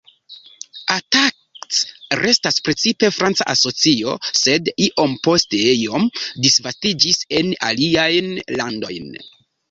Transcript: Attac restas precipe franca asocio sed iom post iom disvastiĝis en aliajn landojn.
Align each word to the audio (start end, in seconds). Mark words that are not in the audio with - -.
Attac 0.93 1.75
restas 2.19 2.55
precipe 2.69 3.09
franca 3.17 3.45
asocio 3.53 4.15
sed 4.39 4.71
iom 4.85 5.13
post 5.27 5.53
iom 5.59 6.07
disvastiĝis 6.47 7.21
en 7.41 7.53
aliajn 7.69 8.33
landojn. 8.63 9.13